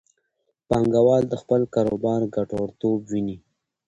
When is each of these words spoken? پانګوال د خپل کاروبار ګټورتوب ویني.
پانګوال 0.67 1.23
د 1.29 1.33
خپل 1.41 1.61
کاروبار 1.73 2.21
ګټورتوب 2.35 2.99
ویني. 3.09 3.37